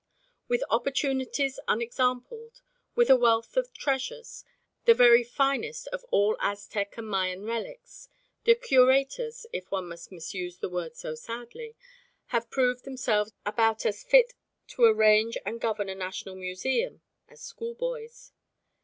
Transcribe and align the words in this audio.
With 0.47 0.63
opportunities 0.71 1.59
unexampled, 1.67 2.63
with 2.95 3.11
a 3.11 3.15
wealth 3.15 3.55
of 3.55 3.71
treasures, 3.71 4.43
the 4.85 4.95
very 4.95 5.23
finest 5.23 5.87
of 5.89 6.03
all 6.09 6.35
Aztec 6.39 6.97
and 6.97 7.07
Mayan 7.07 7.45
relics, 7.45 8.09
the 8.43 8.55
curators, 8.55 9.45
if 9.53 9.69
one 9.69 9.87
must 9.87 10.11
misuse 10.11 10.57
the 10.57 10.69
word 10.69 10.95
so 10.95 11.13
sadly, 11.13 11.75
have 12.33 12.49
proved 12.49 12.83
themselves 12.83 13.31
about 13.45 13.85
as 13.85 14.03
fit 14.03 14.33
to 14.69 14.85
arrange 14.85 15.37
and 15.45 15.61
govern 15.61 15.87
a 15.87 15.93
national 15.93 16.33
museum 16.33 17.01
as 17.29 17.41
schoolboys. 17.43 18.31